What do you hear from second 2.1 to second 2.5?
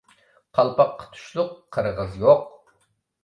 يوق.